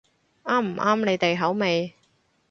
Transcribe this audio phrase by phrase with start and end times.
[0.45, 1.93] 啱唔啱你哋口味